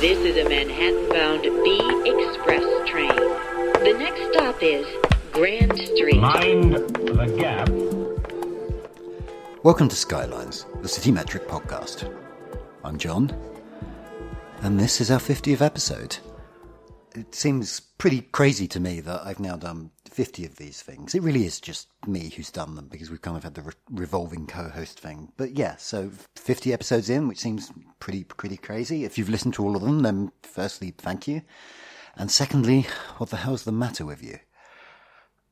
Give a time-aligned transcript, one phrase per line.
[0.00, 3.08] This is a Manhattan bound B Express train.
[3.08, 4.86] The next stop is
[5.32, 6.20] Grand Street.
[6.20, 7.68] Mind the gap.
[9.64, 12.16] Welcome to Skylines, the City Metric podcast.
[12.84, 13.36] I'm John,
[14.62, 16.18] and this is our 50th episode.
[17.16, 21.14] It seems pretty crazy to me that I've now done 50 of these things.
[21.14, 23.72] It really is just me who's done them because we've kind of had the re-
[23.88, 25.30] revolving co-host thing.
[25.36, 29.04] But yeah, so 50 episodes in, which seems pretty pretty crazy.
[29.04, 31.42] If you've listened to all of them, then firstly, thank you.
[32.16, 34.40] And secondly, what the hell's the matter with you?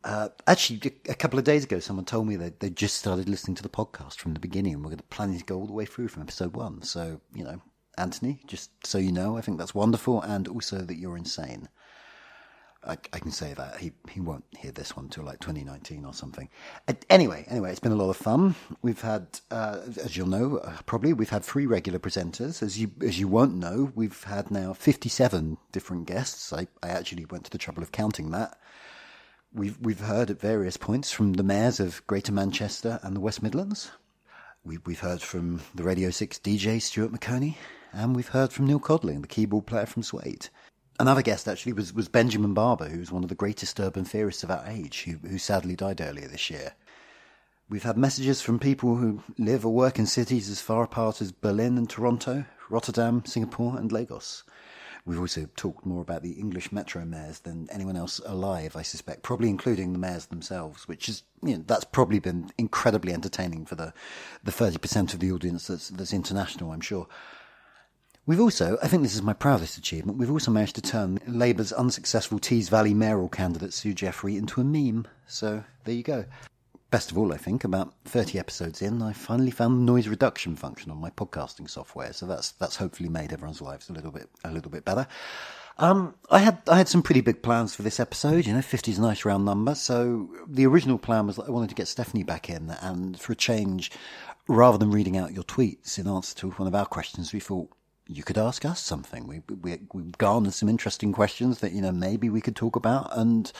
[0.02, 3.54] Uh, actually, a couple of days ago, someone told me that they just started listening
[3.54, 5.72] to the podcast from the beginning and we're going to planning to go all the
[5.72, 6.82] way through from episode one.
[6.82, 7.62] So, you know,
[7.96, 11.68] Anthony, just so you know, I think that's wonderful and also that you're insane.
[12.84, 16.14] I, I can say that he he won't hear this one till like 2019 or
[16.14, 16.48] something.
[17.10, 18.54] Anyway, anyway, it's been a lot of fun.
[18.82, 22.62] We've had, uh, as you'll know, uh, probably we've had three regular presenters.
[22.62, 26.52] As you as you won't know, we've had now 57 different guests.
[26.52, 28.58] I, I actually went to the trouble of counting that.
[29.52, 33.42] We've we've heard at various points from the mayors of Greater Manchester and the West
[33.42, 33.90] Midlands.
[34.64, 37.56] We, we've heard from the Radio 6 DJ Stuart Maconie,
[37.92, 40.48] and we've heard from Neil Codling, the keyboard player from Suede.
[40.98, 44.42] Another guest actually was, was Benjamin Barber, who was one of the greatest urban theorists
[44.42, 46.72] of our age, who, who sadly died earlier this year.
[47.68, 51.32] We've had messages from people who live or work in cities as far apart as
[51.32, 54.44] Berlin and Toronto, Rotterdam, Singapore, and Lagos.
[55.04, 59.22] We've also talked more about the English metro mayors than anyone else alive, I suspect,
[59.22, 63.74] probably including the mayors themselves, which is, you know, that's probably been incredibly entertaining for
[63.74, 63.92] the,
[64.42, 67.06] the 30% of the audience that's, that's international, I'm sure.
[68.26, 71.72] We've also, I think this is my proudest achievement, we've also managed to turn Labour's
[71.72, 75.06] unsuccessful Tees Valley mayoral candidate Sue Jeffrey into a meme.
[75.28, 76.24] So there you go.
[76.90, 80.56] Best of all, I think, about 30 episodes in, I finally found the noise reduction
[80.56, 82.12] function on my podcasting software.
[82.12, 85.06] So that's, that's hopefully made everyone's lives a little bit, a little bit better.
[85.78, 88.44] Um, I had, I had some pretty big plans for this episode.
[88.44, 89.76] You know, 50 is a nice round number.
[89.76, 93.32] So the original plan was that I wanted to get Stephanie back in and for
[93.32, 93.92] a change,
[94.48, 97.70] rather than reading out your tweets in answer to one of our questions, we thought,
[98.08, 99.26] you could ask us something.
[99.26, 103.16] We, we, we've garnered some interesting questions that, you know, maybe we could talk about.
[103.18, 103.50] And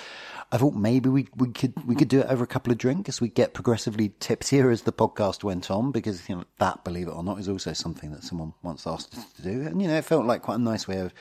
[0.52, 3.20] I thought maybe we, we could, we could do it over a couple of drinks.
[3.20, 7.14] We get progressively tipsier as the podcast went on because, you know, that, believe it
[7.14, 9.62] or not, is also something that someone once asked us to do.
[9.62, 11.12] And, you know, it felt like quite a nice way of,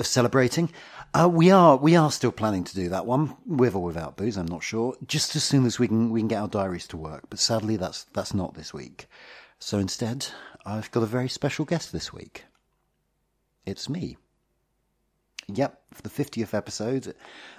[0.00, 0.72] of celebrating.
[1.14, 4.36] Uh, we are, we are still planning to do that one with or without booze.
[4.36, 4.96] I'm not sure.
[5.06, 7.26] Just as soon as we can, we can get our diaries to work.
[7.30, 9.06] But sadly, that's, that's not this week.
[9.60, 10.26] So instead,
[10.66, 12.44] I've got a very special guest this week.
[13.66, 14.16] It's me.
[15.48, 17.14] Yep, for the 50th episode,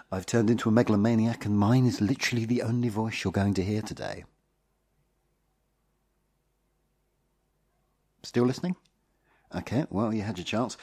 [0.10, 3.64] I've turned into a megalomaniac, and mine is literally the only voice you're going to
[3.64, 4.24] hear today.
[8.24, 8.78] Still listening?
[9.54, 10.78] Okay, well, you had your chance.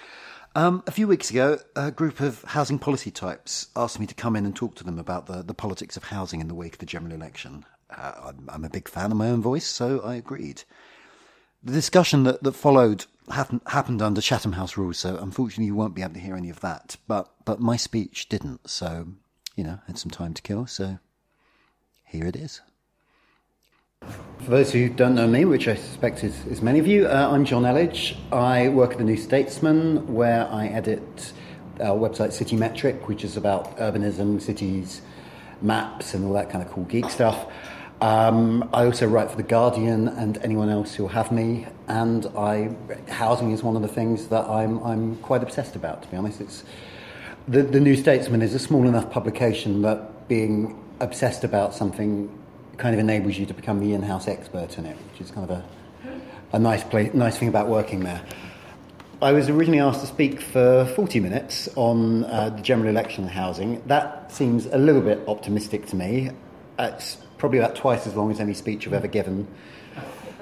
[0.54, 4.36] Um, a few weeks ago, a group of housing policy types asked me to come
[4.36, 6.78] in and talk to them about the, the politics of housing in the wake of
[6.78, 7.64] the general election.
[7.90, 10.62] Uh, I'm, I'm a big fan of my own voice, so I agreed.
[11.64, 15.94] The discussion that, that followed happened, happened under Chatham House rules, so unfortunately you won't
[15.94, 16.96] be able to hear any of that.
[17.08, 19.08] But but my speech didn't, so
[19.56, 20.66] you know, had some time to kill.
[20.66, 20.98] So
[22.04, 22.60] here it is.
[24.40, 27.30] For those who don't know me, which I suspect is, is many of you, uh,
[27.32, 28.14] I'm John Elledge.
[28.30, 31.32] I work at the New Statesman, where I edit
[31.80, 35.00] our website City Metric, which is about urbanism, cities,
[35.62, 37.46] maps, and all that kind of cool geek stuff.
[38.00, 42.74] Um, I also write for The Guardian and anyone else who'll have me, and I,
[43.08, 46.40] housing is one of the things that I'm, I'm quite obsessed about, to be honest.
[46.40, 46.64] It's,
[47.46, 52.30] the, the New Statesman is a small enough publication that being obsessed about something
[52.76, 55.56] kind of enables you to become the in-house expert in it, which is kind of
[55.56, 55.64] a,
[56.52, 58.22] a nice place, nice thing about working there.
[59.22, 63.80] I was originally asked to speak for 40 minutes on uh, the general election housing.
[63.86, 66.30] That seems a little bit optimistic to me.
[66.78, 69.46] It's probably about twice as long as any speech I've ever given.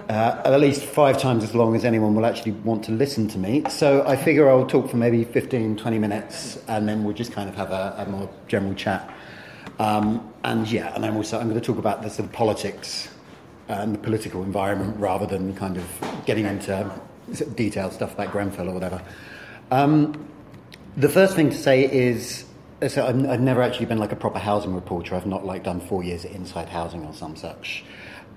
[0.09, 3.39] Uh, at least five times as long as anyone will actually want to listen to
[3.39, 3.63] me.
[3.69, 7.49] So I figure I'll talk for maybe 15, 20 minutes and then we'll just kind
[7.49, 9.15] of have a, a more general chat.
[9.79, 13.09] Um, and yeah, and I'm also I'm going to talk about the sort of politics
[13.69, 15.85] and the political environment rather than kind of
[16.27, 16.91] getting into
[17.55, 19.01] detailed stuff about Grenfell or whatever.
[19.71, 20.29] Um,
[20.97, 22.45] the first thing to say is
[22.89, 25.15] so I've, I've, never actually been like a proper housing reporter.
[25.15, 27.85] I've not like done four years at Inside Housing or some such.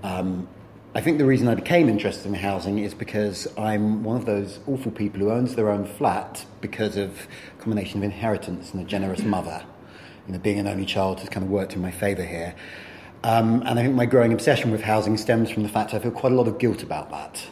[0.04, 0.48] Um,
[0.94, 4.60] I think the reason I became interested in housing is because I'm one of those
[4.68, 7.28] awful people who owns their own flat because of
[7.58, 9.66] a combination of inheritance and a generous mother.
[10.28, 12.56] You know, being an only child has kind of worked in my favour here.
[13.24, 16.12] Um, and I think my growing obsession with housing stems from the fact I feel
[16.12, 17.44] quite a lot of guilt about that.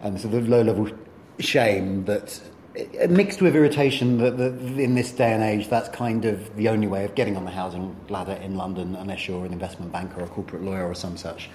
[0.00, 0.90] And sort of low level
[1.38, 2.40] shame that,
[3.08, 6.86] mixed with irritation that, that in this day and age, that's kind of the only
[6.86, 10.24] way of getting on the housing ladder in London, unless you're an investment banker or
[10.24, 11.50] a corporate lawyer or some such.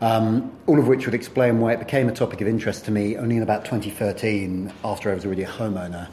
[0.00, 3.16] Um, all of which would explain why it became a topic of interest to me
[3.16, 6.08] only in about 2013, after I was already a homeowner.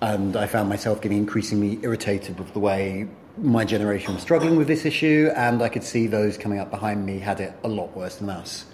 [0.00, 4.68] And I found myself getting increasingly irritated with the way my generation was struggling with
[4.68, 7.96] this issue, and I could see those coming up behind me had it a lot
[7.96, 8.66] worse than us.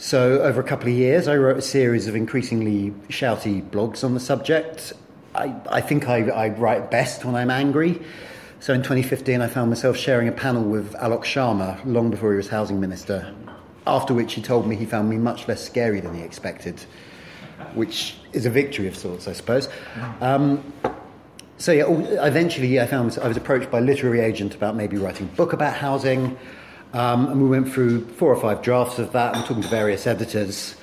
[0.00, 4.14] So, over a couple of years, I wrote a series of increasingly shouty blogs on
[4.14, 4.92] the subject.
[5.34, 8.00] I, I think I, I write best when I'm angry.
[8.60, 12.36] So, in 2015, I found myself sharing a panel with Alok Sharma long before he
[12.36, 13.34] was housing minister,
[13.88, 16.80] after which he told me he found me much less scary than he expected,
[17.74, 19.68] which is a victory of sorts, I suppose.
[20.20, 20.72] Um,
[21.56, 21.86] so yeah,
[22.24, 25.52] eventually I found I was approached by a literary agent about maybe writing a book
[25.52, 26.38] about housing,
[26.92, 30.06] um, and we went through four or five drafts of that and talking to various
[30.06, 30.74] editors.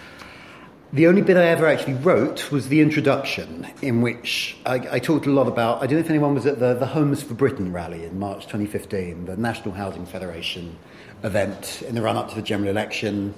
[0.94, 5.26] The only bit I ever actually wrote was the introduction, in which I, I, talked
[5.26, 5.78] a lot about.
[5.78, 8.44] I don't know if anyone was at the, the Homes for Britain rally in March
[8.44, 10.78] 2015, the National Housing Federation
[11.24, 13.34] event in the run up to the general election.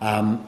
[0.00, 0.46] Um,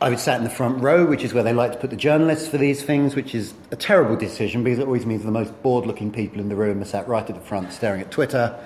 [0.00, 1.96] I was sat in the front row, which is where they like to put the
[1.96, 5.62] journalists for these things, which is a terrible decision because it always means the most
[5.62, 8.58] bored looking people in the room are sat right at the front staring at Twitter.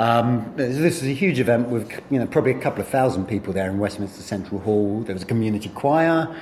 [0.00, 3.52] Um, this is a huge event with you know probably a couple of thousand people
[3.52, 5.02] there in Westminster Central Hall.
[5.02, 6.34] There was a community choir,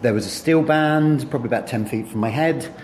[0.00, 2.74] there was a steel band, probably about ten feet from my head.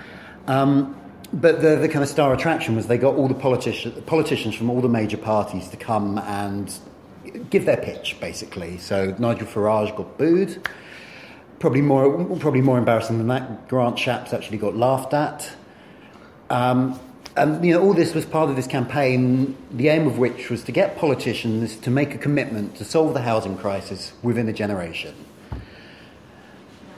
[0.46, 0.94] Um,
[1.32, 4.68] but the, the kind of star attraction was they got all the politi- politicians from
[4.68, 6.70] all the major parties to come and
[7.48, 8.76] give their pitch, basically.
[8.76, 10.68] So Nigel Farage got booed.
[11.60, 13.68] Probably more, probably more embarrassing than that.
[13.68, 15.50] Grant Shapps actually got laughed at.
[16.50, 17.00] Um,
[17.36, 20.64] and you know, all this was part of this campaign, the aim of which was
[20.64, 25.14] to get politicians to make a commitment to solve the housing crisis within a generation.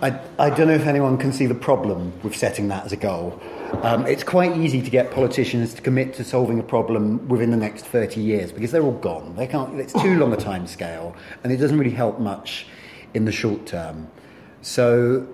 [0.00, 2.96] I, I don't know if anyone can see the problem with setting that as a
[2.96, 3.40] goal.
[3.82, 7.56] Um, it's quite easy to get politicians to commit to solving a problem within the
[7.56, 9.36] next 30 years because they're all gone.
[9.36, 11.14] They can't, it's too long a time scale,
[11.44, 12.66] and it doesn't really help much
[13.14, 14.08] in the short term.
[14.60, 15.28] So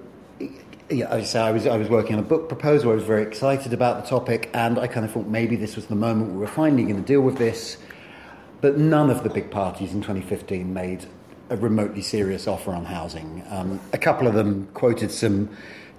[0.90, 2.90] yeah, as I, say, I was I was working on a book proposal.
[2.90, 5.86] I was very excited about the topic, and I kind of thought maybe this was
[5.86, 7.76] the moment we were finally going to deal with this.
[8.60, 11.06] But none of the big parties in 2015 made
[11.50, 13.44] a remotely serious offer on housing.
[13.50, 15.50] Um, a couple of them quoted some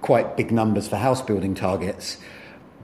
[0.02, 2.18] quite big numbers for house building targets,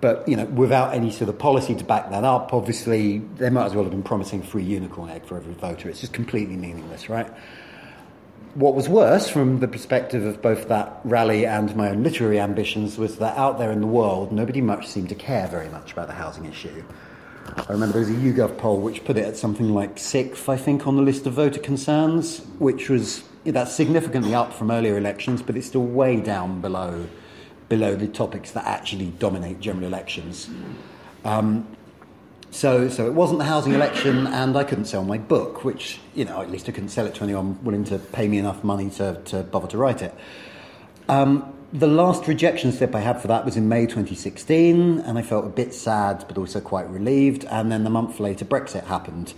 [0.01, 3.67] but you know, without any sort of policy to back that up, obviously they might
[3.67, 5.89] as well have been promising free unicorn egg for every voter.
[5.89, 7.31] It's just completely meaningless, right?
[8.57, 12.97] What was worse from the perspective of both that rally and my own literary ambitions
[12.97, 16.07] was that out there in the world, nobody much seemed to care very much about
[16.07, 16.83] the housing issue.
[17.55, 20.57] I remember there was a YouGov poll which put it at something like sixth, I
[20.57, 25.43] think, on the list of voter concerns, which was that's significantly up from earlier elections,
[25.43, 27.07] but it's still way down below
[27.69, 30.49] below the topics that actually dominate general elections.
[31.25, 31.67] Um,
[32.57, 36.25] so, so it wasn't the housing election, and I couldn't sell my book, which, you
[36.25, 38.89] know, at least I couldn't sell it to anyone willing to pay me enough money
[38.91, 40.15] to, to bother to write it.
[41.07, 45.23] Um, the last rejection slip I had for that was in May 2016, and I
[45.23, 47.45] felt a bit sad, but also quite relieved.
[47.45, 49.35] And then a month later, Brexit happened,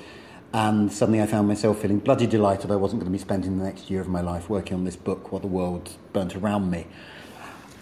[0.52, 3.64] and suddenly I found myself feeling bloody delighted I wasn't going to be spending the
[3.64, 6.86] next year of my life working on this book while the world burnt around me.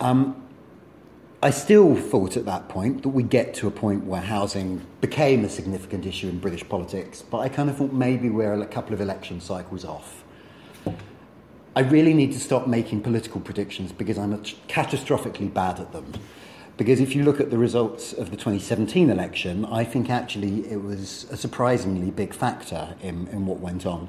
[0.00, 0.45] Um,
[1.42, 5.44] I still thought at that point that we'd get to a point where housing became
[5.44, 8.94] a significant issue in British politics, but I kind of thought maybe we're a couple
[8.94, 10.24] of election cycles off.
[11.76, 14.34] I really need to stop making political predictions because I'm
[14.68, 16.10] catastrophically bad at them.
[16.78, 20.82] Because if you look at the results of the 2017 election, I think actually it
[20.82, 24.08] was a surprisingly big factor in, in what went on.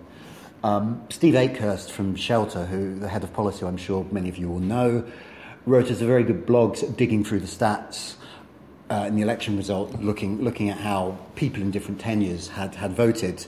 [0.64, 4.50] Um, Steve Akehurst from Shelter, who the head of policy, I'm sure many of you
[4.50, 5.06] will know,
[5.68, 8.16] wrote us a very good blog digging through the stats
[8.90, 12.94] uh, in the election result, looking looking at how people in different tenures had had
[12.94, 13.46] voted.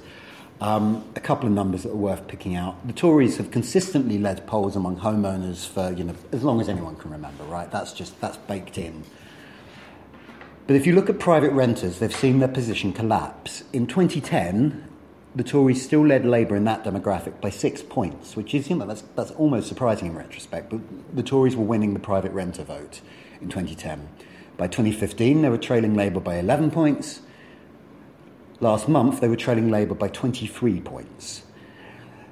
[0.62, 2.86] Um, a couple of numbers that are worth picking out.
[2.86, 6.98] The Tories have consistently led polls among homeowners for you know as long as anyone
[6.98, 7.46] can remember.
[7.46, 9.04] Right, that's just that's baked in.
[10.68, 13.64] But if you look at private renters, they've seen their position collapse.
[13.72, 14.89] In 2010,
[15.36, 18.86] the Tories still led Labour in that demographic by six points, which is, you know,
[18.86, 20.70] that's, that's almost surprising in retrospect.
[20.70, 20.82] But
[21.16, 23.02] the Tories were winning the private renter vote
[23.42, 24.10] in 2010.
[24.58, 27.22] By 2015, they were trailing Labour by 11 points.
[28.60, 31.44] Last month, they were trailing Labour by 23 points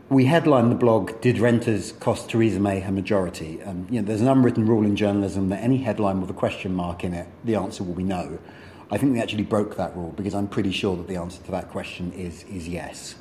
[0.10, 4.22] we headlined the blog "Did Renters Cost Theresa May Her Majority?" And you know, there's
[4.22, 7.56] an unwritten rule in journalism that any headline with a question mark in it, the
[7.56, 8.40] answer will be no.
[8.90, 11.52] I think we actually broke that rule because I'm pretty sure that the answer to
[11.52, 13.16] that question is is yes.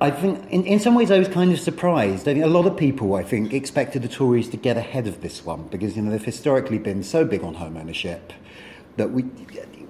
[0.00, 2.28] I think in, in some ways I was kind of surprised.
[2.28, 5.22] I mean, a lot of people, I think, expected the Tories to get ahead of
[5.22, 8.32] this one because you know they've historically been so big on home ownership
[8.96, 9.24] that we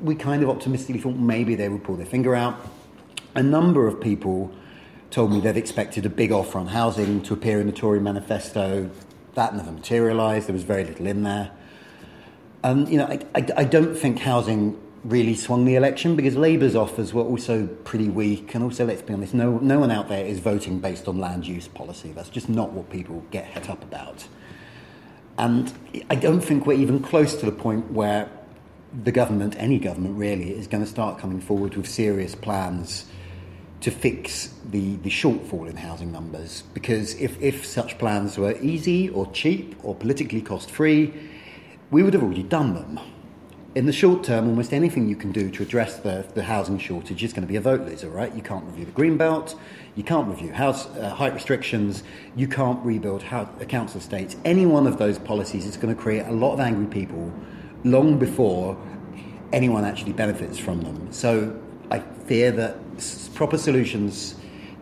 [0.01, 2.57] we kind of optimistically thought maybe they would pull their finger out.
[3.35, 4.53] A number of people
[5.11, 8.91] told me they'd expected a big offer on housing to appear in the Tory manifesto.
[9.35, 10.49] That never materialised.
[10.49, 11.51] There was very little in there.
[12.63, 16.75] And, you know, I, I, I, don't think housing really swung the election because Labour's
[16.75, 18.55] offers were also pretty weak.
[18.55, 21.47] And also, let's be honest, no, no one out there is voting based on land
[21.47, 22.13] use policy.
[22.13, 24.27] That's just not what people get het up about.
[25.39, 25.73] And
[26.11, 28.29] I don't think we're even close to the point where
[29.05, 33.05] the government, any government really, is going to start coming forward with serious plans
[33.83, 39.09] to fix the, the shortfall in housing numbers because if, if such plans were easy
[39.11, 41.15] or cheap or politically cost free,
[41.91, 43.01] we would have already done them.
[43.75, 47.23] In the short term, almost anything you can do to address the, the housing shortage
[47.23, 48.35] is going to be a vote loser, right?
[48.35, 49.59] You can't review the green belt,
[49.95, 52.03] you can't review house uh, height restrictions,
[52.35, 54.37] you can't rebuild house, uh, council estates.
[54.45, 57.33] Any one of those policies is going to create a lot of angry people
[57.85, 58.77] long before
[59.53, 61.13] anyone actually benefits from them.
[61.13, 61.59] So
[61.91, 62.77] I fear that
[63.35, 64.35] proper solutions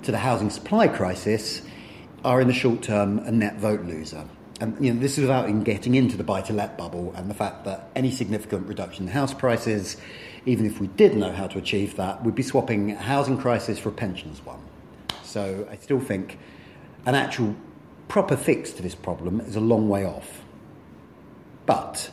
[0.03, 1.63] to the housing supply crisis
[2.25, 4.25] are in the short term a net vote loser.
[4.61, 7.29] And you know, this is without even getting into the buy to let bubble and
[7.29, 9.97] the fact that any significant reduction in house prices,
[10.47, 13.79] even if we did know how to achieve that, would be swapping a housing crisis
[13.79, 14.61] for a pensions one.
[15.23, 16.39] So I still think
[17.05, 17.55] an actual
[18.09, 20.43] proper fix to this problem is a long way off.
[21.67, 22.11] But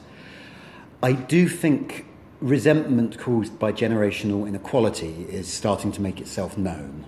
[1.02, 2.06] I do think
[2.42, 7.06] resentment caused by generational inequality is starting to make itself known.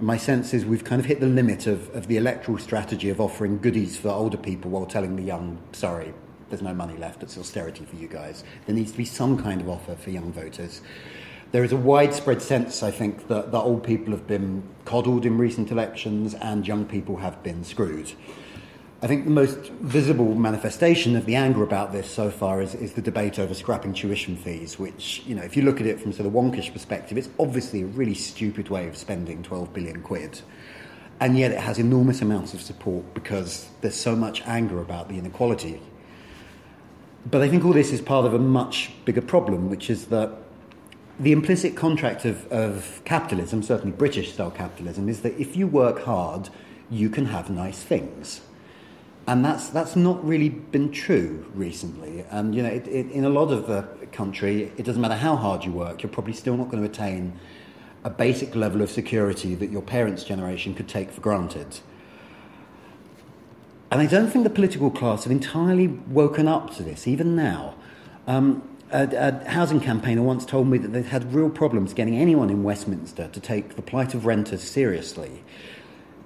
[0.00, 3.20] My sense is we've kind of hit the limit of, of the electoral strategy of
[3.20, 6.12] offering goodies for older people while telling the young, sorry,
[6.50, 8.42] there's no money left, it's austerity for you guys.
[8.66, 10.80] There needs to be some kind of offer for young voters.
[11.52, 15.38] There is a widespread sense, I think, that, that old people have been coddled in
[15.38, 18.12] recent elections and young people have been screwed.
[19.04, 22.94] I think the most visible manifestation of the anger about this so far is, is,
[22.94, 26.14] the debate over scrapping tuition fees, which, you know, if you look at it from
[26.14, 30.40] sort of wonkish perspective, it's obviously a really stupid way of spending 12 billion quid.
[31.20, 35.18] And yet it has enormous amounts of support because there's so much anger about the
[35.18, 35.82] inequality.
[37.30, 40.32] But I think all this is part of a much bigger problem, which is that
[41.20, 46.04] the implicit contract of, of capitalism, certainly British style capitalism, is that if you work
[46.04, 46.48] hard,
[46.90, 48.40] you can have nice things
[49.26, 52.24] and that's that's not really been true recently.
[52.30, 55.36] And you know, it, it, in a lot of the country, it doesn't matter how
[55.36, 57.38] hard you work, you're probably still not going to attain
[58.04, 61.80] a basic level of security that your parents' generation could take for granted.
[63.90, 67.74] And I don't think the political class have entirely woken up to this, even now.
[68.26, 69.08] Um, a,
[69.44, 73.28] a, housing campaigner once told me that they'd had real problems getting anyone in Westminster
[73.28, 75.42] to take the plight of renters seriously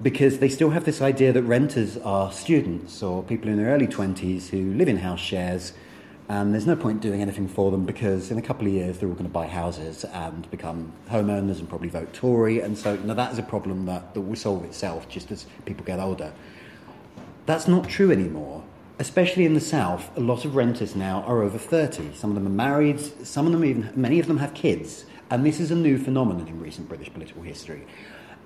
[0.02, 3.86] because they still have this idea that renters are students or people in their early
[3.86, 5.72] 20s who live in house shares
[6.28, 9.08] and there's no point doing anything for them because in a couple of years they're
[9.08, 13.14] all going to buy houses and become homeowners and probably vote Tory and so now
[13.14, 16.32] that is a problem that, that will solve itself just as people get older.
[17.46, 18.62] That's not true anymore.
[19.00, 22.14] Especially in the south, a lot of renters now are over 30.
[22.14, 25.06] Some of them are married, some of them even many of them have kids.
[25.30, 27.86] And this is a new phenomenon in recent British political history.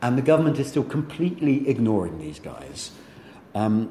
[0.02, 2.90] And the government is still completely ignoring these guys.
[3.54, 3.90] Um,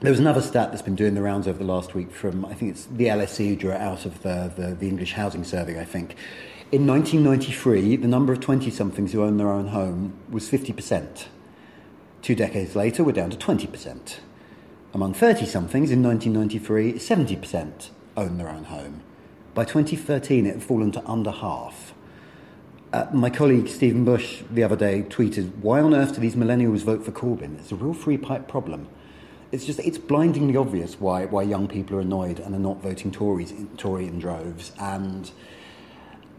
[0.00, 2.52] there was another stat that's been doing the rounds over the last week from, I
[2.52, 5.80] think it's the LSE who drew it out of the, the, the English Housing Survey,
[5.80, 6.16] I think.
[6.72, 11.26] In 1993, the number of 20 somethings who own their own home was 50%.
[12.20, 14.18] Two decades later, we're down to 20%.
[14.92, 19.02] Among 30 somethings in 1993, 70% own their own home.
[19.54, 21.93] By 2013, it had fallen to under half.
[22.94, 26.84] Uh, my colleague Stephen Bush the other day tweeted, Why on earth do these millennials
[26.84, 27.58] vote for Corbyn?
[27.58, 28.86] It's a real free pipe problem.
[29.50, 33.10] It's just, it's blindingly obvious why, why young people are annoyed and are not voting
[33.10, 34.70] Tories, Tory in droves.
[34.78, 35.28] And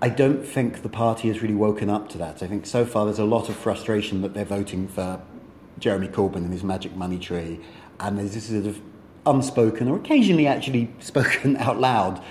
[0.01, 2.41] I don't think the party has really woken up to that.
[2.41, 5.21] I think so far there's a lot of frustration that they're voting for
[5.79, 7.59] Jeremy Corbyn and his magic money tree.
[7.99, 8.79] And there's this sort of
[9.25, 12.23] unspoken or occasionally actually spoken out loud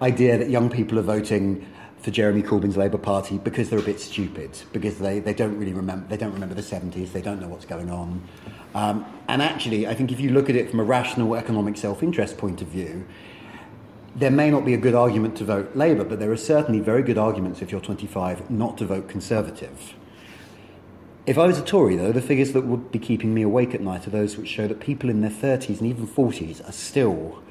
[0.00, 1.66] idea that young people are voting
[2.00, 5.72] for Jeremy Corbyn's Labour Party because they're a bit stupid, because they, they don't really
[5.72, 8.22] remember they don't remember the 70s, they don't know what's going on.
[8.74, 12.38] Um, and actually, I think if you look at it from a rational economic self-interest
[12.38, 13.06] point of view,
[14.14, 17.02] there may not be a good argument to vote Labour, but there are certainly very
[17.02, 19.94] good arguments if you're 25 not to vote Conservative.
[21.26, 23.82] If I was a Tory, though, the figures that would be keeping me awake at
[23.82, 27.42] night are those which show that people in their 30s and even 40s are still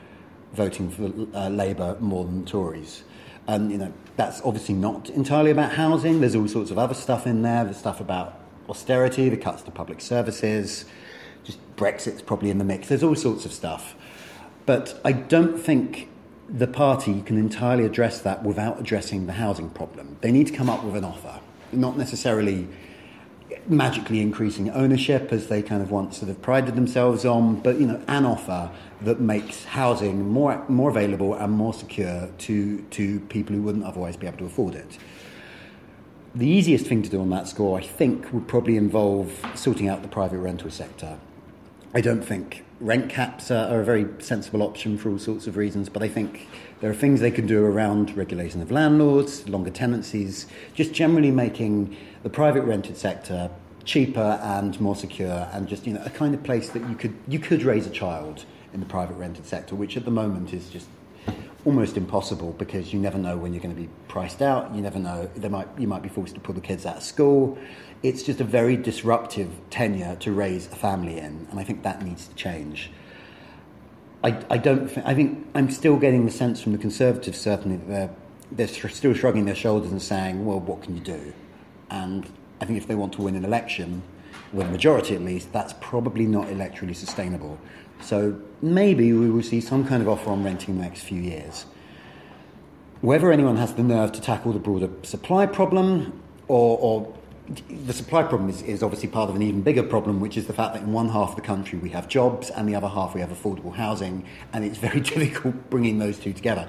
[0.53, 3.03] voting for uh, Labour more than Tories.
[3.47, 6.19] And, you know, that's obviously not entirely about housing.
[6.19, 7.63] There's all sorts of other stuff in there.
[7.63, 8.39] The stuff about
[8.69, 10.85] austerity, the cuts to public services,
[11.43, 12.89] just Brexit's probably in the mix.
[12.89, 13.95] There's all sorts of stuff.
[14.65, 16.09] But I don't think
[16.49, 20.17] the party can entirely address that without addressing the housing problem.
[20.21, 21.39] They need to come up with an offer,
[21.71, 22.67] not necessarily
[23.67, 27.87] magically increasing ownership as they kind of once sort of prided themselves on, but you
[27.87, 33.55] know, an offer that makes housing more more available and more secure to to people
[33.55, 34.97] who wouldn't otherwise be able to afford it.
[36.35, 40.01] The easiest thing to do on that score, I think, would probably involve sorting out
[40.01, 41.17] the private rental sector.
[41.93, 45.57] I don't think rent caps are, are a very sensible option for all sorts of
[45.57, 46.47] reasons, but I think
[46.79, 51.95] there are things they can do around regulation of landlords, longer tenancies, just generally making
[52.27, 53.49] the private rented sector
[53.85, 57.15] cheaper and more secure, and just you know a kind of place that you could
[57.25, 58.43] you could raise a child
[58.73, 60.89] in the private rented sector, which at the moment is just
[61.63, 64.75] almost impossible because you never know when you're going to be priced out.
[64.75, 67.03] You never know they might you might be forced to pull the kids out of
[67.03, 67.57] school.
[68.03, 72.03] It's just a very disruptive tenure to raise a family in, and I think that
[72.03, 72.91] needs to change.
[74.21, 74.89] I, I don't.
[74.89, 77.87] Think, I think I'm still getting the sense from the Conservatives certainly that
[78.51, 81.33] they're they're still shrugging their shoulders and saying, "Well, what can you do?"
[81.89, 82.29] And
[82.61, 84.03] I think if they want to win an election,
[84.53, 87.57] with a majority at least, that's probably not electorally sustainable.
[88.01, 91.21] So maybe we will see some kind of offer on renting in the next few
[91.21, 91.65] years.
[93.01, 97.13] Whether anyone has the nerve to tackle the broader supply problem, or, or
[97.69, 100.53] the supply problem is, is, obviously part of an even bigger problem, which is the
[100.53, 103.13] fact that in one half of the country we have jobs and the other half
[103.13, 106.67] we have affordable housing, and it's very difficult bringing those two together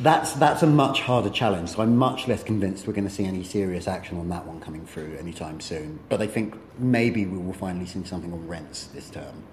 [0.00, 1.70] that's that's a much harder challenge.
[1.70, 4.60] So I'm much less convinced we're going to see any serious action on that one
[4.60, 6.00] coming through anytime soon.
[6.08, 9.44] But I think maybe we will finally see something on rents this term.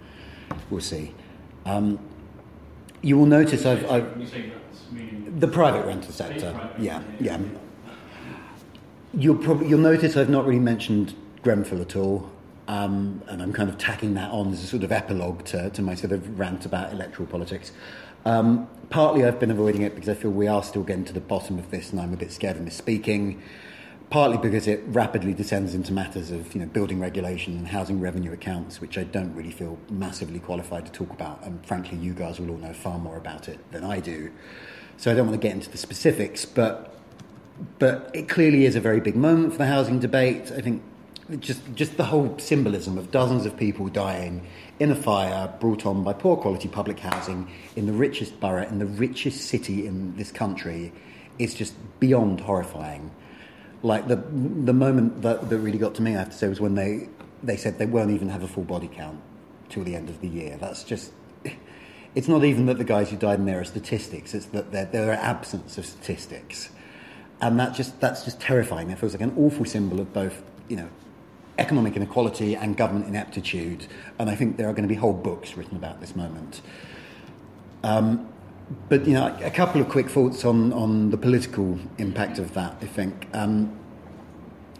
[0.69, 1.13] We'll see.
[1.65, 1.99] Um,
[3.01, 6.69] you will notice I've, I've the private rental sector.
[6.77, 7.39] Yeah, yeah.
[9.13, 12.31] You'll probably you'll notice I've not really mentioned Grenfell at all.
[12.67, 15.81] Um, and I'm kind of tacking that on as a sort of epilogue to, to
[15.81, 17.73] my sort of rant about electoral politics.
[18.25, 21.21] Um, partly I've been avoiding it because I feel we are still getting to the
[21.21, 23.39] bottom of this and I'm a bit scared of misspeaking.
[24.09, 28.33] Partly because it rapidly descends into matters of you know, building regulation and housing revenue
[28.33, 31.41] accounts, which I don't really feel massively qualified to talk about.
[31.45, 34.29] And frankly, you guys will all know far more about it than I do.
[34.97, 36.93] So I don't want to get into the specifics, but,
[37.79, 40.51] but it clearly is a very big moment for the housing debate.
[40.51, 40.83] I think
[41.39, 44.45] just, just the whole symbolism of dozens of people dying
[44.79, 48.79] in a fire brought on by poor quality public housing in the richest borough, in
[48.79, 50.91] the richest city in this country,
[51.39, 53.11] is just beyond horrifying.
[53.83, 56.59] Like the the moment that, that really got to me, I have to say, was
[56.59, 57.09] when they
[57.41, 59.19] they said they won't even have a full body count
[59.69, 60.57] till the end of the year.
[60.59, 61.11] That's just.
[62.13, 64.33] It's not even that the guys who died in there are statistics.
[64.33, 66.69] It's that there, there are absence of statistics,
[67.39, 68.91] and that just that's just terrifying.
[68.91, 70.89] It feels like an awful symbol of both, you know,
[71.57, 73.87] economic inequality and government ineptitude.
[74.19, 76.61] And I think there are going to be whole books written about this moment.
[77.83, 78.27] Um,
[78.89, 82.77] but you know, a couple of quick thoughts on, on the political impact of that,
[82.81, 83.77] I think, um,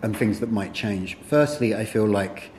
[0.02, 1.18] and things that might change.
[1.28, 2.52] Firstly, I feel like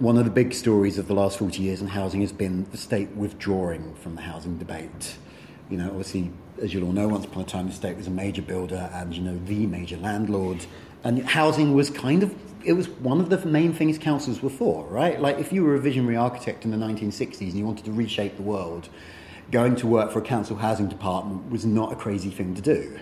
[0.00, 2.78] one of the big stories of the last 40 years in housing has been the
[2.78, 5.16] state withdrawing from the housing debate.
[5.68, 8.10] You know, obviously, as you'll all know, once upon a time the state was a
[8.10, 10.64] major builder and, you know, the major landlord.
[11.02, 12.34] And housing was kind of
[12.64, 15.20] it was one of the main things councils were for, right?
[15.20, 18.36] Like if you were a visionary architect in the 1960s and you wanted to reshape
[18.36, 18.88] the world,
[19.50, 23.00] going to work for a council housing department was not a crazy thing to do.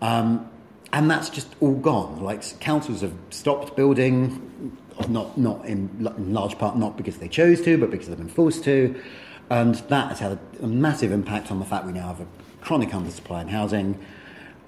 [0.00, 0.48] Um,
[0.92, 2.22] and that's just all gone.
[2.22, 4.76] Like councils have stopped building,
[5.08, 8.28] not not in, in, large part not because they chose to, but because they've been
[8.28, 9.00] forced to,
[9.50, 12.26] and that has had a, a massive impact on the fact we now have a
[12.62, 13.98] chronic undersupply in housing.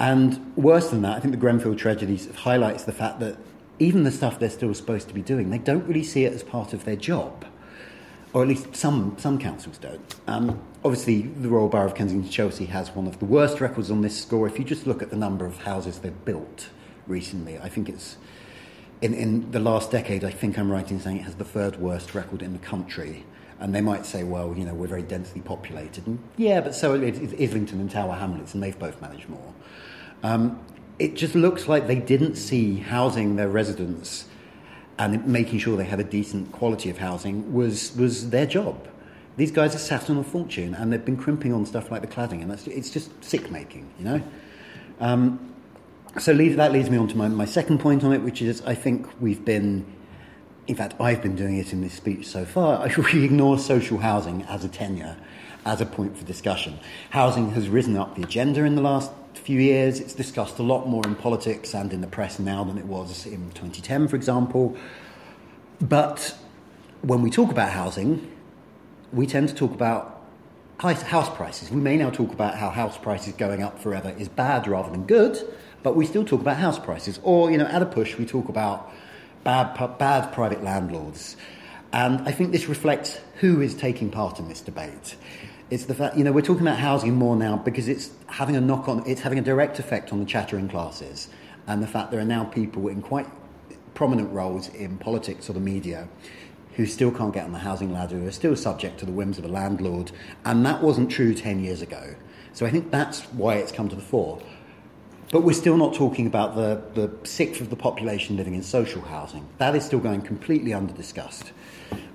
[0.01, 3.37] And worse than that, I think the Grenfell tragedy highlights the fact that
[3.79, 6.43] even the stuff they're still supposed to be doing, they don't really see it as
[6.43, 7.45] part of their job.
[8.33, 10.15] Or at least some, some councils don't.
[10.27, 14.01] Um, obviously, the Royal Borough of Kensington Chelsea has one of the worst records on
[14.01, 14.47] this score.
[14.47, 16.71] If you just look at the number of houses they've built
[17.07, 18.17] recently, I think it's
[19.03, 21.77] in, in the last decade, I think I'm right in saying it has the third
[21.77, 23.27] worst record in the country.
[23.59, 26.07] And they might say, well, you know, we're very densely populated.
[26.07, 29.53] And yeah, but so is Islington and Tower Hamlets, and they've both managed more.
[30.23, 30.59] Um,
[30.99, 34.27] it just looks like they didn't see housing their residents
[34.99, 38.87] and making sure they had a decent quality of housing was, was their job.
[39.39, 42.07] These guys are sat on a fortune and they've been crimping on stuff like the
[42.07, 44.23] cladding, and that's, it's just sick making, you know?
[45.01, 45.55] Um,
[46.19, 48.75] so that leads me on to my, my second point on it, which is I
[48.75, 49.87] think we've been,
[50.67, 52.87] in fact, I've been doing it in this speech so far.
[53.13, 55.17] We ignore social housing as a tenure,
[55.65, 56.79] as a point for discussion.
[57.09, 60.01] Housing has risen up the agenda in the last few years.
[60.01, 63.27] It's discussed a lot more in politics and in the press now than it was
[63.27, 64.77] in 2010, for example.
[65.81, 66.37] But
[67.03, 68.31] when we talk about housing,
[69.13, 70.21] we tend to talk about
[70.79, 71.71] house prices.
[71.71, 75.05] We may now talk about how house prices going up forever is bad rather than
[75.05, 75.39] good,
[75.83, 77.21] but we still talk about house prices.
[77.23, 78.91] Or, you know, at a push, we talk about
[79.45, 81.37] bad, bad private landlords.
[81.93, 85.17] And I think this reflects who is taking part in this debate.
[85.71, 88.61] It's the fact, you know, we're talking about housing more now because it's having a
[88.61, 91.29] knock on, it's having a direct effect on the chattering classes.
[91.69, 93.29] And the fact there are now people in quite
[93.95, 96.09] prominent roles in politics or the media
[96.75, 99.39] who still can't get on the housing ladder, who are still subject to the whims
[99.39, 100.11] of a landlord.
[100.45, 102.17] And that wasn't true 10 years ago.
[102.53, 104.43] So I think that's why it's come to the fore.
[105.31, 109.03] But we're still not talking about the, the sixth of the population living in social
[109.03, 109.47] housing.
[109.59, 111.53] That is still going completely under discussed.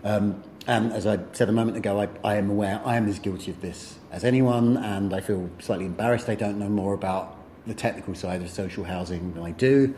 [0.04, 3.20] Um, and as I said a moment ago, I, I, am aware I am as
[3.20, 7.38] guilty of this as anyone, and I feel slightly embarrassed I don't know more about
[7.68, 9.96] the technical side of social housing than I do.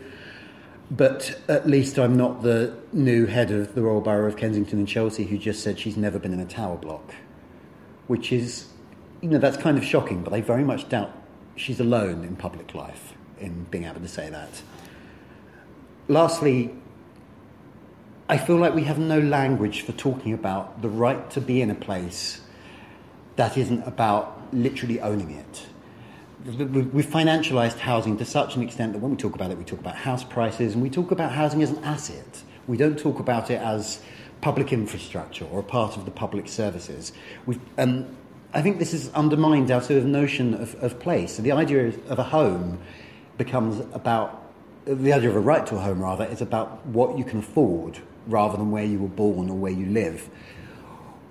[0.90, 4.88] But at least I'm not the new head of the Royal Borough of Kensington and
[4.88, 7.14] Chelsea who just said she's never been in a tower block,
[8.06, 8.68] which is,
[9.20, 11.12] you know, that's kind of shocking, but I very much doubt
[11.56, 14.62] she's alone in public life in being able to say that.
[16.08, 16.74] Lastly,
[18.30, 21.70] I feel like we have no language for talking about the right to be in
[21.70, 22.42] a place
[23.36, 25.66] that isn't about literally owning it.
[26.44, 29.80] We've financialized housing to such an extent that when we talk about it, we talk
[29.80, 32.42] about house prices and we talk about housing as an asset.
[32.66, 34.02] We don't talk about it as
[34.42, 37.12] public infrastructure or a part of the public services.
[37.46, 38.14] We've, um,
[38.52, 41.36] I think this has undermined our sort of notion of, of place.
[41.36, 42.78] So the idea of a home
[43.38, 44.44] becomes about
[44.84, 48.00] the idea of a right to a home, rather, is about what you can afford
[48.28, 50.28] rather than where you were born or where you live.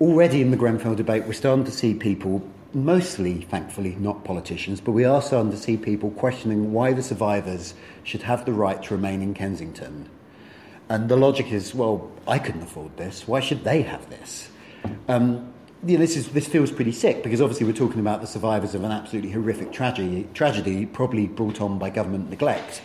[0.00, 4.92] Already in the Grenfell debate, we're starting to see people, mostly, thankfully, not politicians, but
[4.92, 8.94] we are starting to see people questioning why the survivors should have the right to
[8.94, 10.08] remain in Kensington.
[10.88, 13.26] And the logic is, well, I couldn't afford this.
[13.26, 14.50] Why should they have this?
[15.08, 15.52] Um,
[15.84, 18.74] you know, this, is, this feels pretty sick because obviously we're talking about the survivors
[18.74, 22.82] of an absolutely horrific tragedy, tragedy probably brought on by government neglect.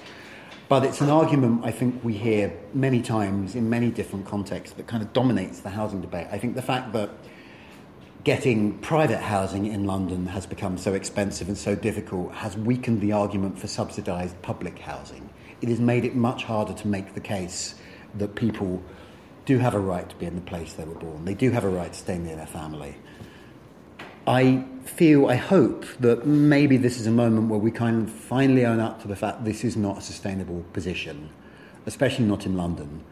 [0.70, 4.88] But it's an argument I think we hear many times in many different contexts that
[4.88, 6.28] kind of dominates the housing debate.
[6.32, 7.10] I think the fact that
[8.24, 13.12] getting private housing in London has become so expensive and so difficult has weakened the
[13.12, 15.30] argument for subsidised public housing.
[15.62, 17.76] It has made it much harder to make the case
[18.16, 18.82] that people
[19.46, 21.26] do have a right to be in the place they were born.
[21.26, 22.96] They do have a right to stay near their family.
[24.26, 28.66] I feel, I hope that maybe this is a moment where we kind of finally
[28.66, 31.30] own up to the fact this is not a sustainable position,
[31.86, 33.04] especially not in London,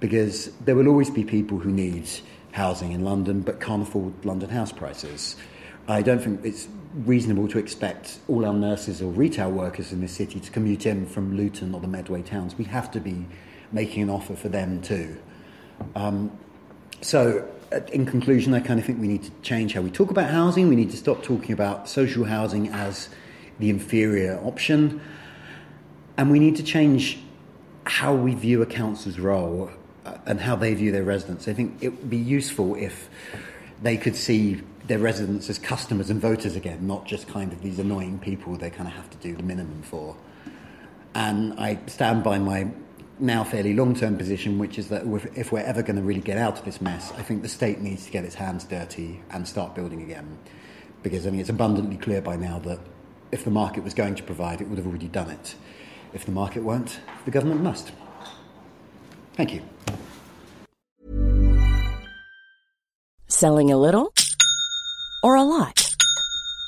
[0.00, 2.08] because there will always be people who need
[2.52, 5.36] housing in London but can't afford London house prices.
[5.86, 10.12] I don't think it's reasonable to expect all our nurses or retail workers in this
[10.12, 12.56] city to commute in from Luton or the Medway towns.
[12.56, 13.26] We have to be
[13.70, 15.16] making an offer for them too.
[15.94, 16.36] Um,
[17.00, 17.48] so
[17.92, 20.68] in conclusion, I kind of think we need to change how we talk about housing.
[20.68, 23.08] We need to stop talking about social housing as
[23.58, 25.00] the inferior option.
[26.16, 27.18] And we need to change
[27.84, 29.70] how we view a council's role
[30.04, 31.48] uh, and how they view their residents.
[31.48, 33.08] I think it would be useful if
[33.82, 37.78] they could see their residents as customers and voters again, not just kind of these
[37.78, 40.16] annoying people they kind of have to do the minimum for.
[41.14, 42.68] And I stand by my
[43.20, 45.02] now fairly long term position, which is that
[45.34, 47.80] if we're ever going to really get out of this mess, I think the state
[47.80, 50.38] needs to get its hands dirty and start building again.
[51.02, 52.80] Because I mean, it's abundantly clear by now that
[53.30, 55.54] if the market was going to provide, it would have already done it.
[56.12, 57.92] If the market won't, the government must.
[59.34, 59.62] Thank you.
[63.28, 64.12] Selling a little
[65.22, 65.87] or a lot?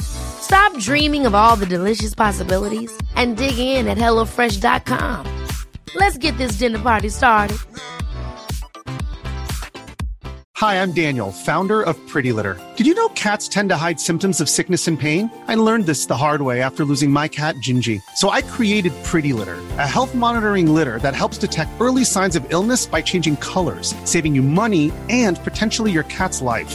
[0.00, 5.26] Stop dreaming of all the delicious possibilities and dig in at HelloFresh.com.
[5.94, 7.58] Let's get this dinner party started.
[10.56, 12.58] Hi, I'm Daniel, founder of Pretty Litter.
[12.76, 15.30] Did you know cats tend to hide symptoms of sickness and pain?
[15.48, 18.00] I learned this the hard way after losing my cat, Gingy.
[18.14, 22.46] So I created Pretty Litter, a health monitoring litter that helps detect early signs of
[22.50, 26.74] illness by changing colors, saving you money and potentially your cat's life.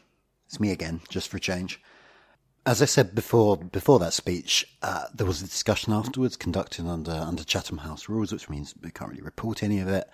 [0.51, 1.81] it's me again, just for change.
[2.65, 7.13] As I said before, before that speech, uh, there was a discussion afterwards conducted under
[7.13, 10.09] under Chatham House rules, which means we can't really report any of it.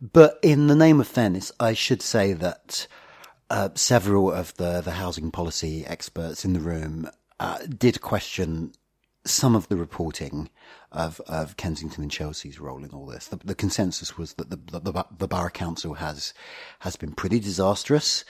[0.00, 2.86] But in the name of fairness, I should say that
[3.50, 8.72] uh, several of the the housing policy experts in the room uh, did question
[9.24, 10.48] some of the reporting
[10.92, 13.26] of, of Kensington and Chelsea's role in all this.
[13.26, 16.32] The, the consensus was that the, the, the Borough Council has
[16.80, 18.24] has been pretty disastrous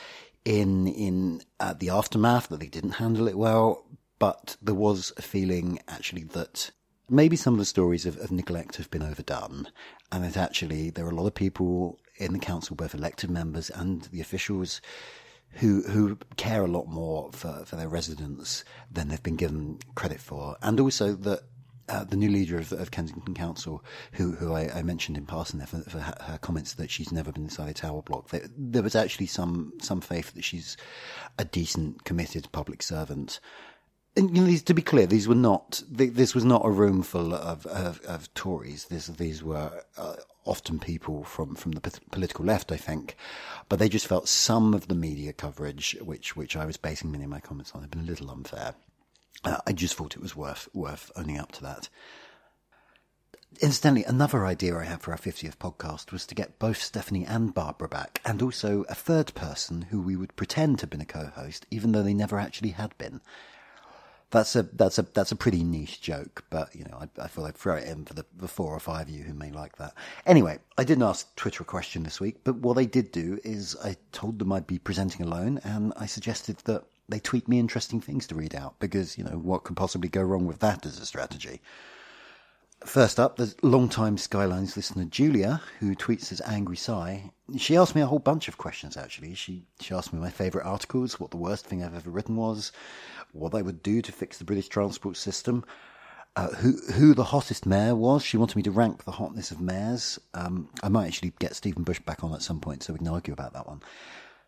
[0.47, 3.85] in in uh, the aftermath that they didn't handle it well,
[4.21, 6.71] but there was a feeling actually that
[7.11, 9.69] maybe some of the stories of, of neglect have been overdone,
[10.13, 13.71] and that actually there are a lot of people in the council, both elected members
[13.71, 14.81] and the officials,
[15.51, 20.21] who who care a lot more for, for their residents than they've been given credit
[20.21, 21.41] for, and also that
[21.89, 25.59] uh, the new leader of, of, Kensington Council, who who I, I mentioned in passing
[25.59, 28.29] there for, for her, comments that she's never been inside a tower block.
[28.31, 30.77] There, there, was actually some some faith that she's
[31.39, 33.41] a decent, committed public servant.
[34.17, 35.83] And you know, to be clear, these were not.
[35.89, 38.87] This was not a room full of of, of Tories.
[38.87, 43.17] This, these were uh, often people from from the political left, I think,
[43.69, 47.25] but they just felt some of the media coverage, which which I was basing many
[47.25, 48.75] of my comments on, had been a little unfair.
[49.45, 51.89] Uh, I just thought it was worth worth owning up to that.
[53.61, 57.55] Incidentally, another idea I had for our 50th podcast was to get both Stephanie and
[57.55, 61.07] Barbara back, and also a third person who we would pretend to have been a
[61.07, 63.23] co-host, even though they never actually had been.
[64.31, 67.47] That's a that's a that's a pretty niche joke, but you know I, I thought
[67.47, 69.77] I'd throw it in for the, the four or five of you who may like
[69.77, 69.95] that.
[70.27, 73.77] Anyway, I didn't ask Twitter a question this week, but what I did do is
[73.83, 78.01] I told them I'd be presenting alone, and I suggested that they tweet me interesting
[78.01, 80.99] things to read out because, you know, what could possibly go wrong with that as
[80.99, 81.61] a strategy?
[82.85, 87.31] First up, there's long-time Skylines listener Julia, who tweets as Angry Sigh.
[87.57, 89.35] She asked me a whole bunch of questions, actually.
[89.35, 92.73] She, she asked me my favourite articles, what the worst thing I've ever written was,
[93.33, 95.65] what I would do to fix the British transport system,
[96.37, 98.23] uh, who who the hottest mayor was.
[98.23, 100.21] She wanted me to rank the hotness of mayors.
[100.35, 103.09] Um, I might actually get Stephen Bush back on at some point so we can
[103.09, 103.81] argue about that one.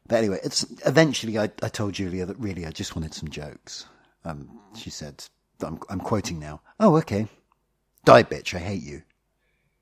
[0.08, 3.86] But anyway, it's eventually I, I told Julia that really I just wanted some jokes.
[4.24, 5.22] Um, she said,
[5.60, 6.62] I'm, I'm quoting now.
[6.80, 7.28] Oh, okay.
[8.04, 8.54] Die, bitch.
[8.54, 9.02] I hate you.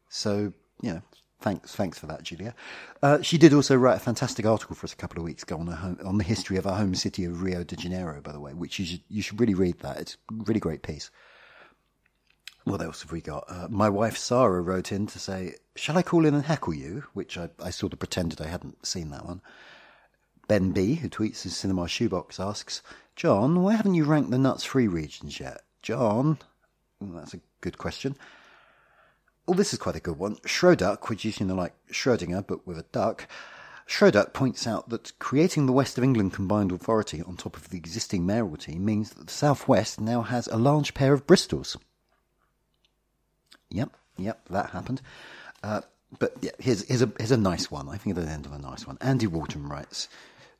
[0.09, 1.03] So, you know,
[1.41, 2.55] thanks, thanks for that, Julia.
[3.03, 5.59] Uh, she did also write a fantastic article for us a couple of weeks ago
[5.59, 8.41] on, home, on the history of our home city of Rio de Janeiro, by the
[8.41, 9.99] way, which you should, you should really read that.
[9.99, 11.11] It's a really great piece.
[12.65, 13.45] What else have we got?
[13.49, 17.05] Uh, my wife Sarah wrote in to say, Shall I call in and heckle you?
[17.13, 19.41] Which I, I sort of pretended I hadn't seen that one.
[20.49, 22.83] Ben B, who tweets his Cinema Shoebox, asks,
[23.17, 25.63] John, why haven't you ranked the NUTS 3 regions yet?
[25.83, 26.39] John?
[27.01, 28.17] That's a good question.
[29.47, 30.37] Well, this is quite a good one.
[30.37, 33.29] Schroduck, which is, you know, like Schrödinger, but with a duck.
[33.87, 37.79] Schroduck points out that creating the West of England combined authority on top of the
[37.79, 41.77] existing mayoralty means that the South West now has a large pair of Bristols.
[43.71, 45.01] Yep, yep, that happened.
[45.63, 45.83] Uh,
[46.19, 47.89] but yeah, here's, here's, a, here's a nice one.
[47.89, 48.99] I think at the end of a nice one.
[49.01, 50.09] Andy Walton writes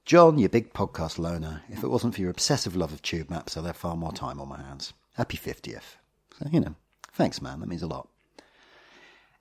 [0.07, 3.57] John, you big podcast loner, if it wasn't for your obsessive love of tube maps,
[3.57, 4.93] I'd have far more time on my hands.
[5.15, 5.97] Happy 50th.
[6.39, 6.77] So, you know,
[7.13, 7.59] thanks, man.
[7.59, 8.09] That means a lot.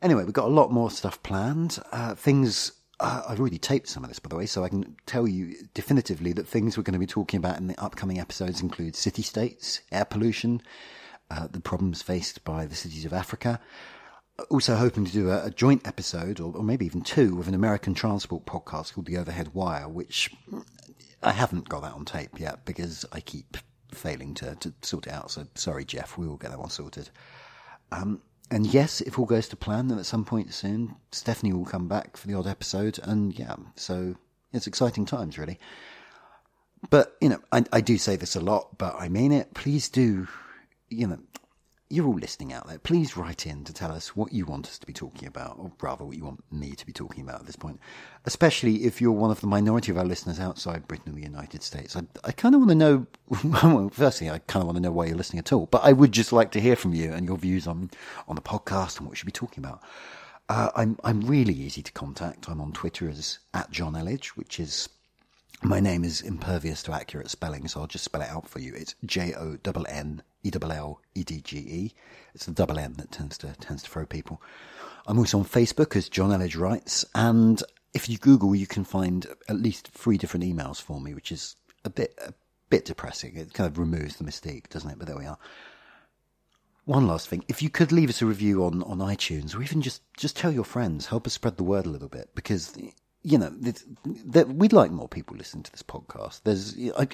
[0.01, 1.77] Anyway, we've got a lot more stuff planned.
[1.91, 4.95] Uh, things uh, I've already taped some of this, by the way, so I can
[5.05, 8.59] tell you definitively that things we're going to be talking about in the upcoming episodes
[8.59, 10.63] include city states, air pollution,
[11.29, 13.59] uh, the problems faced by the cities of Africa.
[14.49, 17.53] Also, hoping to do a, a joint episode, or, or, maybe even two, with an
[17.53, 20.29] American transport podcast called The Overhead Wire, which
[21.23, 23.57] I haven't got that on tape yet because I keep
[23.93, 25.31] failing to, to sort it out.
[25.31, 27.09] So, sorry, Jeff, we will get that one sorted.
[27.91, 28.21] Um,
[28.51, 31.87] and yes, if all goes to plan, then at some point soon, Stephanie will come
[31.87, 32.99] back for the odd episode.
[33.01, 34.15] And yeah, so
[34.53, 35.59] it's exciting times, really.
[36.89, 39.53] But, you know, I, I do say this a lot, but I mean it.
[39.53, 40.27] Please do,
[40.89, 41.19] you know,
[41.89, 42.79] you're all listening out there.
[42.79, 45.71] Please write in to tell us what you want us to be talking about, or
[45.81, 47.79] rather, what you want me to be talking about at this point.
[48.25, 51.61] Especially if you're one of the minority of our listeners outside Britain and the United
[51.61, 51.95] States.
[51.95, 53.07] I, I kind of want to know.
[53.65, 55.67] Well, firstly, I kind of want to know why you're listening at all.
[55.67, 57.91] But I would just like to hear from you and your views on
[58.27, 59.81] on the podcast and what we should be talking about.
[60.49, 62.49] Uh, I'm I'm really easy to contact.
[62.49, 64.89] I'm on Twitter as at Jonn Elledge, which is
[65.63, 68.73] my name is impervious to accurate spelling, so I'll just spell it out for you.
[68.75, 71.93] It's J O N N E L L E D G E.
[72.33, 74.41] It's the double N that tends to tends to throw people.
[75.07, 77.61] I'm also on Facebook as Jonn Elledge Writes, and
[77.93, 81.55] if you Google, you can find at least three different emails for me, which is
[81.83, 82.33] a bit a
[82.69, 83.35] bit depressing.
[83.35, 84.99] It kind of removes the mystique, doesn't it?
[84.99, 85.37] But there we are.
[86.85, 89.81] One last thing, if you could leave us a review on, on iTunes, or even
[89.81, 92.77] just, just tell your friends, help us spread the word a little bit, because
[93.23, 93.51] you know,
[94.45, 96.41] we'd like more people listening to this podcast.
[96.43, 97.07] There's, I,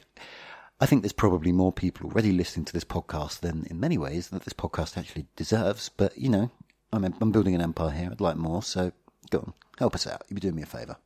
[0.81, 4.29] I think there's probably more people already listening to this podcast than, in many ways,
[4.29, 5.89] that this podcast actually deserves.
[5.89, 6.49] But you know,
[6.91, 8.09] I'm I'm building an empire here.
[8.11, 8.91] I'd like more, so
[9.29, 10.23] go on, help us out.
[10.27, 10.97] You'd be doing me a favour.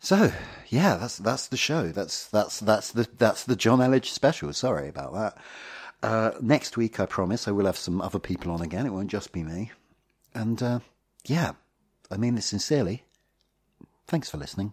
[0.00, 0.32] So
[0.68, 1.88] yeah, that's that's the show.
[1.88, 4.52] That's that's that's the that's the Jonn Elledge special.
[4.54, 5.38] Sorry about that.
[6.00, 8.86] Uh, next week, I promise, I will have some other people on again.
[8.86, 9.72] It won't just be me.
[10.32, 10.80] And uh,
[11.26, 11.52] yeah,
[12.10, 13.04] I mean this sincerely.
[14.06, 14.72] Thanks for listening.